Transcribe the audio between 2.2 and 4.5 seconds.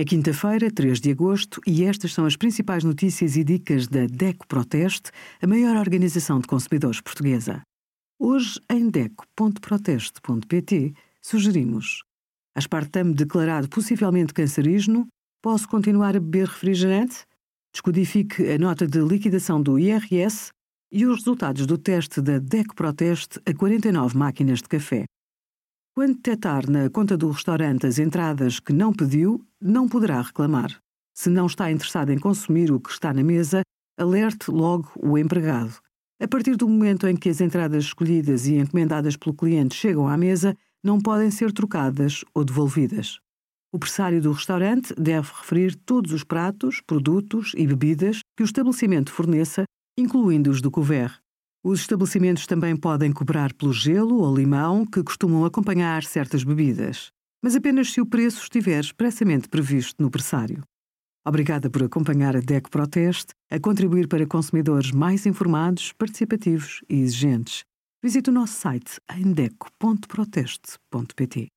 as principais notícias e dicas da DECO